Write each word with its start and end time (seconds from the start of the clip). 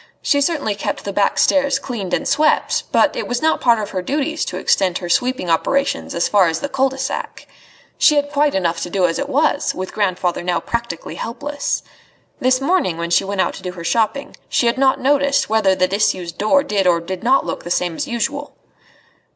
She 0.23 0.41
certainly 0.41 0.73
kept 0.73 1.03
the 1.05 1.13
back 1.13 1.37
stairs 1.37 1.77
cleaned 1.77 2.11
and 2.11 2.27
swept, 2.27 2.91
but 2.91 3.15
it 3.15 3.27
was 3.27 3.39
not 3.39 3.61
part 3.61 3.77
of 3.77 3.91
her 3.91 4.01
duties 4.01 4.43
to 4.45 4.57
extend 4.57 4.97
her 4.97 5.09
sweeping 5.09 5.47
operations 5.47 6.15
as 6.15 6.27
far 6.27 6.47
as 6.47 6.59
the 6.59 6.69
cul 6.69 6.89
de 6.89 6.97
sac. 6.97 7.45
She 7.99 8.15
had 8.15 8.31
quite 8.31 8.55
enough 8.55 8.81
to 8.81 8.89
do 8.89 9.05
as 9.05 9.19
it 9.19 9.29
was, 9.29 9.75
with 9.75 9.93
grandfather 9.93 10.41
now 10.41 10.59
practically 10.59 11.13
helpless. 11.21 11.83
This 12.39 12.59
morning, 12.59 12.97
when 12.97 13.11
she 13.11 13.23
went 13.23 13.41
out 13.41 13.53
to 13.53 13.61
do 13.61 13.73
her 13.73 13.83
shopping, 13.83 14.35
she 14.49 14.65
had 14.65 14.79
not 14.79 14.99
noticed 14.99 15.49
whether 15.51 15.75
the 15.75 15.87
disused 15.87 16.39
door 16.39 16.63
did 16.63 16.87
or 16.87 16.99
did 16.99 17.23
not 17.23 17.45
look 17.45 17.63
the 17.63 17.69
same 17.69 17.95
as 17.95 18.07
usual. 18.07 18.55